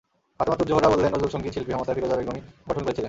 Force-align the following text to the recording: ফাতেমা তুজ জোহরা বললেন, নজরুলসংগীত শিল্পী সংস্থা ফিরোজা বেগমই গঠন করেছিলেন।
ফাতেমা 0.39 0.57
তুজ 0.57 0.67
জোহরা 0.67 0.89
বললেন, 0.89 1.09
নজরুলসংগীত 1.13 1.51
শিল্পী 1.53 1.71
সংস্থা 1.71 1.93
ফিরোজা 1.93 2.15
বেগমই 2.15 2.41
গঠন 2.67 2.83
করেছিলেন। 2.83 2.99